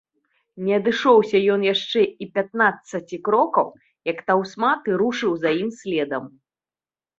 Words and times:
Не 0.69 0.77
адышоўся 0.77 1.41
ён 1.55 1.61
яшчэ 1.73 2.01
і 2.25 2.29
пятнаццаці 2.39 3.21
крокаў, 3.29 3.67
як 4.13 4.25
таўсматы 4.33 4.99
рушыў 5.05 5.33
за 5.47 5.55
ім 5.63 5.69
следам. 5.85 6.23